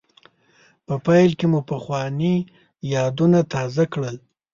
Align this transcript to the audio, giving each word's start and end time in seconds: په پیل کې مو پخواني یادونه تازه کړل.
په 0.85 0.93
پیل 1.05 1.31
کې 1.39 1.45
مو 1.51 1.59
پخواني 1.69 2.35
یادونه 2.93 3.39
تازه 3.53 3.83
کړل. 3.93 4.15